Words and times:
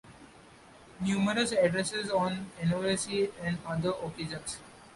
Numerous 0.99 1.51
addresses 1.51 2.09
on 2.09 2.49
anniversary 2.59 3.31
and 3.43 3.59
other 3.67 3.93
occasions. 4.03 4.57